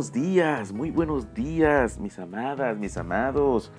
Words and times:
buenos 0.00 0.12
días, 0.14 0.72
muy 0.72 0.90
buenos 0.90 1.34
días, 1.34 1.98
mis 1.98 2.18
amadas, 2.18 2.78
mis 2.78 2.96
amados. 2.96 3.70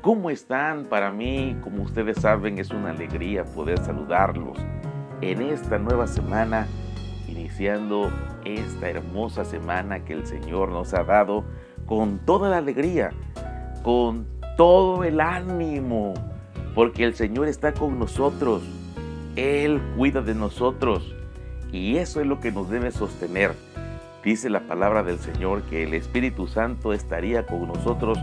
¿Cómo 0.00 0.30
están? 0.30 0.86
Para 0.86 1.12
mí, 1.12 1.54
como 1.62 1.82
ustedes 1.82 2.16
saben, 2.16 2.58
es 2.58 2.70
una 2.70 2.92
alegría 2.92 3.44
poder 3.44 3.78
saludarlos 3.78 4.56
en 5.20 5.42
esta 5.42 5.78
nueva 5.78 6.06
semana, 6.06 6.66
iniciando 7.28 8.10
esta 8.46 8.88
hermosa 8.88 9.44
semana 9.44 10.02
que 10.02 10.14
el 10.14 10.26
Señor 10.26 10.70
nos 10.70 10.94
ha 10.94 11.04
dado 11.04 11.44
con 11.84 12.20
toda 12.20 12.48
la 12.48 12.56
alegría, 12.56 13.10
con 13.82 14.26
todo 14.56 15.04
el 15.04 15.20
ánimo, 15.20 16.14
porque 16.74 17.04
el 17.04 17.14
Señor 17.14 17.48
está 17.48 17.74
con 17.74 17.98
nosotros. 17.98 18.62
Él 19.36 19.78
cuida 19.94 20.22
de 20.22 20.34
nosotros 20.34 21.14
y 21.70 21.98
eso 21.98 22.22
es 22.22 22.26
lo 22.26 22.40
que 22.40 22.50
nos 22.50 22.70
debe 22.70 22.92
sostener 22.92 23.52
Dice 24.24 24.50
la 24.50 24.60
palabra 24.60 25.02
del 25.02 25.18
Señor 25.18 25.62
que 25.62 25.82
el 25.82 25.94
Espíritu 25.94 26.46
Santo 26.46 26.92
estaría 26.92 27.46
con 27.46 27.66
nosotros 27.66 28.18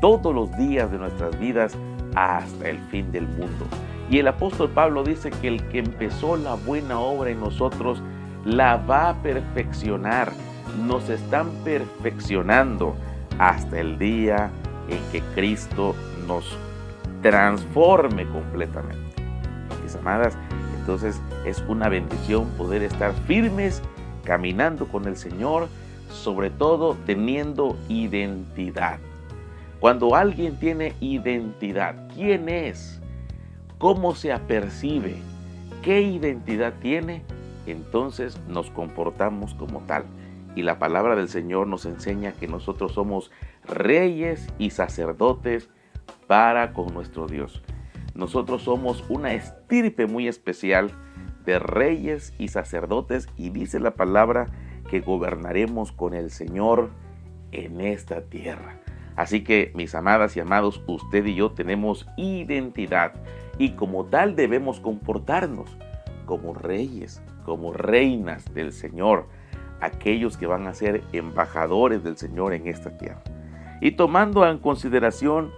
todos 0.00 0.34
los 0.34 0.56
días 0.58 0.90
de 0.90 0.98
nuestras 0.98 1.38
vidas 1.38 1.76
hasta 2.16 2.68
el 2.68 2.80
fin 2.90 3.12
del 3.12 3.28
mundo. 3.28 3.66
Y 4.10 4.18
el 4.18 4.26
apóstol 4.26 4.70
Pablo 4.70 5.04
dice 5.04 5.30
que 5.30 5.46
el 5.48 5.62
que 5.68 5.78
empezó 5.78 6.36
la 6.36 6.54
buena 6.54 6.98
obra 6.98 7.30
en 7.30 7.38
nosotros 7.38 8.02
la 8.44 8.78
va 8.78 9.10
a 9.10 9.22
perfeccionar. 9.22 10.32
Nos 10.84 11.08
están 11.08 11.50
perfeccionando 11.62 12.96
hasta 13.38 13.78
el 13.78 13.96
día 13.96 14.50
en 14.88 14.98
que 15.12 15.20
Cristo 15.34 15.94
nos 16.26 16.58
transforme 17.22 18.26
completamente. 18.26 19.22
Mis 19.84 19.94
amadas, 19.94 20.36
entonces 20.80 21.20
es 21.44 21.62
una 21.68 21.88
bendición 21.88 22.48
poder 22.56 22.82
estar 22.82 23.12
firmes 23.26 23.82
caminando 24.28 24.88
con 24.88 25.06
el 25.06 25.16
Señor, 25.16 25.68
sobre 26.10 26.50
todo 26.50 26.98
teniendo 27.06 27.78
identidad. 27.88 28.98
Cuando 29.80 30.14
alguien 30.14 30.58
tiene 30.58 30.92
identidad, 31.00 32.10
¿quién 32.14 32.50
es? 32.50 33.00
¿Cómo 33.78 34.14
se 34.14 34.30
apercibe? 34.30 35.16
¿Qué 35.82 36.02
identidad 36.02 36.74
tiene? 36.78 37.22
Entonces 37.66 38.38
nos 38.48 38.68
comportamos 38.70 39.54
como 39.54 39.80
tal. 39.86 40.04
Y 40.54 40.62
la 40.62 40.78
palabra 40.78 41.16
del 41.16 41.30
Señor 41.30 41.66
nos 41.66 41.86
enseña 41.86 42.32
que 42.32 42.48
nosotros 42.48 42.92
somos 42.92 43.30
reyes 43.64 44.46
y 44.58 44.70
sacerdotes 44.70 45.70
para 46.26 46.74
con 46.74 46.92
nuestro 46.92 47.28
Dios. 47.28 47.62
Nosotros 48.14 48.60
somos 48.60 49.02
una 49.08 49.32
estirpe 49.32 50.06
muy 50.06 50.28
especial 50.28 50.90
de 51.48 51.58
reyes 51.58 52.34
y 52.38 52.48
sacerdotes 52.48 53.26
y 53.38 53.48
dice 53.48 53.80
la 53.80 53.92
palabra 53.92 54.48
que 54.90 55.00
gobernaremos 55.00 55.92
con 55.92 56.12
el 56.12 56.30
Señor 56.30 56.90
en 57.52 57.80
esta 57.80 58.20
tierra. 58.20 58.78
Así 59.16 59.42
que 59.42 59.72
mis 59.74 59.94
amadas 59.94 60.36
y 60.36 60.40
amados, 60.40 60.82
usted 60.86 61.24
y 61.24 61.36
yo 61.36 61.52
tenemos 61.52 62.06
identidad 62.18 63.14
y 63.56 63.70
como 63.70 64.04
tal 64.04 64.36
debemos 64.36 64.78
comportarnos 64.78 65.74
como 66.26 66.52
reyes, 66.52 67.22
como 67.46 67.72
reinas 67.72 68.44
del 68.52 68.70
Señor, 68.74 69.24
aquellos 69.80 70.36
que 70.36 70.46
van 70.46 70.66
a 70.66 70.74
ser 70.74 71.02
embajadores 71.14 72.04
del 72.04 72.18
Señor 72.18 72.52
en 72.52 72.66
esta 72.66 72.98
tierra. 72.98 73.22
Y 73.80 73.92
tomando 73.92 74.46
en 74.46 74.58
consideración 74.58 75.50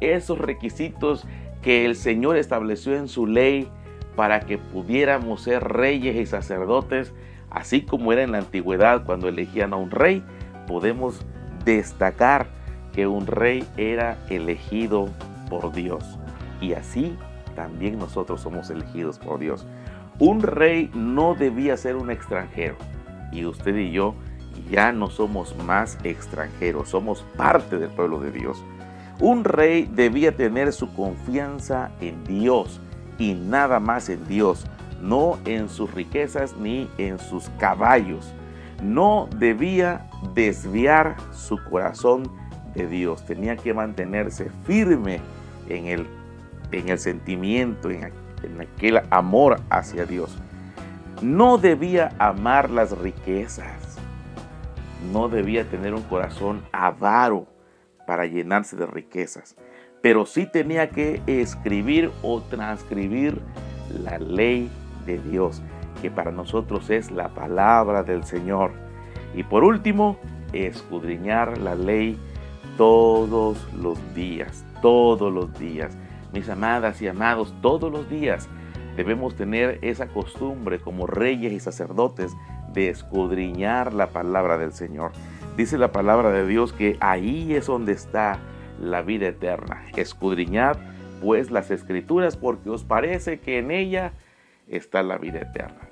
esos 0.00 0.38
requisitos 0.38 1.26
que 1.60 1.84
el 1.84 1.96
Señor 1.96 2.38
estableció 2.38 2.96
en 2.96 3.08
su 3.08 3.26
ley, 3.26 3.70
para 4.16 4.40
que 4.40 4.58
pudiéramos 4.58 5.42
ser 5.42 5.64
reyes 5.64 6.16
y 6.16 6.26
sacerdotes, 6.26 7.12
así 7.50 7.82
como 7.82 8.12
era 8.12 8.22
en 8.22 8.32
la 8.32 8.38
antigüedad 8.38 9.04
cuando 9.04 9.28
elegían 9.28 9.72
a 9.72 9.76
un 9.76 9.90
rey, 9.90 10.22
podemos 10.66 11.24
destacar 11.64 12.46
que 12.92 13.06
un 13.06 13.26
rey 13.26 13.66
era 13.76 14.18
elegido 14.28 15.08
por 15.48 15.72
Dios. 15.72 16.18
Y 16.60 16.74
así 16.74 17.16
también 17.54 17.98
nosotros 17.98 18.40
somos 18.40 18.70
elegidos 18.70 19.18
por 19.18 19.38
Dios. 19.38 19.66
Un 20.18 20.42
rey 20.42 20.90
no 20.94 21.34
debía 21.34 21.76
ser 21.76 21.96
un 21.96 22.10
extranjero. 22.10 22.76
Y 23.32 23.44
usted 23.46 23.76
y 23.76 23.90
yo 23.90 24.14
ya 24.70 24.92
no 24.92 25.10
somos 25.10 25.56
más 25.64 25.98
extranjeros, 26.04 26.88
somos 26.88 27.24
parte 27.36 27.78
del 27.78 27.90
pueblo 27.90 28.20
de 28.20 28.30
Dios. 28.30 28.62
Un 29.20 29.44
rey 29.44 29.88
debía 29.92 30.36
tener 30.36 30.72
su 30.72 30.92
confianza 30.94 31.90
en 32.00 32.24
Dios 32.24 32.80
y 33.18 33.34
nada 33.34 33.80
más 33.80 34.08
en 34.08 34.26
Dios, 34.26 34.66
no 35.00 35.38
en 35.44 35.68
sus 35.68 35.92
riquezas 35.92 36.56
ni 36.56 36.88
en 36.98 37.18
sus 37.18 37.48
caballos. 37.58 38.32
No 38.82 39.28
debía 39.36 40.08
desviar 40.34 41.16
su 41.32 41.62
corazón 41.64 42.30
de 42.74 42.86
Dios, 42.86 43.24
tenía 43.24 43.56
que 43.56 43.72
mantenerse 43.72 44.50
firme 44.64 45.20
en 45.68 45.86
el, 45.86 46.06
en 46.72 46.88
el 46.88 46.98
sentimiento, 46.98 47.90
en, 47.90 48.12
en 48.42 48.60
aquel 48.60 49.02
amor 49.10 49.60
hacia 49.70 50.04
Dios. 50.04 50.36
No 51.22 51.58
debía 51.58 52.10
amar 52.18 52.70
las 52.70 52.96
riquezas, 52.98 53.98
no 55.12 55.28
debía 55.28 55.68
tener 55.68 55.94
un 55.94 56.02
corazón 56.02 56.62
avaro 56.72 57.46
para 58.06 58.26
llenarse 58.26 58.76
de 58.76 58.86
riquezas 58.86 59.56
pero 60.04 60.26
sí 60.26 60.44
tenía 60.44 60.90
que 60.90 61.22
escribir 61.26 62.10
o 62.20 62.42
transcribir 62.42 63.40
la 64.02 64.18
ley 64.18 64.70
de 65.06 65.18
Dios, 65.18 65.62
que 66.02 66.10
para 66.10 66.30
nosotros 66.30 66.90
es 66.90 67.10
la 67.10 67.30
palabra 67.30 68.02
del 68.02 68.24
Señor. 68.24 68.72
Y 69.34 69.44
por 69.44 69.64
último, 69.64 70.18
escudriñar 70.52 71.56
la 71.56 71.74
ley 71.74 72.18
todos 72.76 73.66
los 73.80 73.98
días, 74.14 74.62
todos 74.82 75.32
los 75.32 75.58
días. 75.58 75.96
Mis 76.34 76.50
amadas 76.50 77.00
y 77.00 77.08
amados, 77.08 77.54
todos 77.62 77.90
los 77.90 78.06
días 78.10 78.46
debemos 78.98 79.36
tener 79.36 79.78
esa 79.80 80.08
costumbre 80.08 80.80
como 80.80 81.06
reyes 81.06 81.50
y 81.50 81.60
sacerdotes 81.60 82.36
de 82.74 82.90
escudriñar 82.90 83.94
la 83.94 84.08
palabra 84.08 84.58
del 84.58 84.74
Señor. 84.74 85.12
Dice 85.56 85.78
la 85.78 85.92
palabra 85.92 86.30
de 86.30 86.46
Dios 86.46 86.74
que 86.74 86.98
ahí 87.00 87.54
es 87.54 87.64
donde 87.64 87.92
está 87.92 88.38
la 88.80 89.02
vida 89.02 89.28
eterna. 89.28 89.84
Escudriñad 89.96 90.76
pues 91.20 91.50
las 91.50 91.70
escrituras 91.70 92.36
porque 92.36 92.70
os 92.70 92.84
parece 92.84 93.40
que 93.40 93.58
en 93.58 93.70
ella 93.70 94.12
está 94.68 95.02
la 95.02 95.18
vida 95.18 95.40
eterna. 95.40 95.88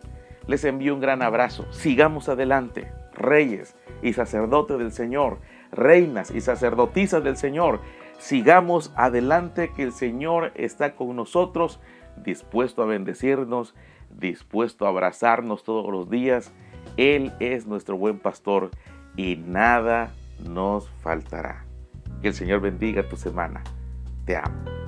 Les 0.46 0.64
envío 0.64 0.94
un 0.94 1.00
gran 1.00 1.22
abrazo. 1.22 1.66
Sigamos 1.70 2.28
adelante, 2.28 2.90
reyes 3.14 3.76
y 4.02 4.12
sacerdotes 4.12 4.78
del 4.78 4.92
Señor, 4.92 5.38
reinas 5.70 6.30
y 6.30 6.40
sacerdotisas 6.40 7.22
del 7.22 7.36
Señor. 7.36 7.80
Sigamos 8.18 8.92
adelante 8.96 9.70
que 9.74 9.82
el 9.82 9.92
Señor 9.92 10.52
está 10.54 10.94
con 10.94 11.16
nosotros, 11.16 11.80
dispuesto 12.24 12.82
a 12.82 12.86
bendecirnos, 12.86 13.74
dispuesto 14.10 14.86
a 14.86 14.90
abrazarnos 14.90 15.64
todos 15.64 15.90
los 15.90 16.10
días. 16.10 16.52
Él 16.96 17.32
es 17.40 17.66
nuestro 17.66 17.96
buen 17.96 18.18
pastor 18.18 18.70
y 19.16 19.36
nada 19.36 20.12
nos 20.44 20.88
faltará. 21.02 21.71
Que 22.22 22.28
el 22.28 22.34
Señor 22.34 22.60
bendiga 22.60 23.08
tu 23.08 23.16
semana. 23.16 23.62
Te 24.24 24.36
amo. 24.36 24.81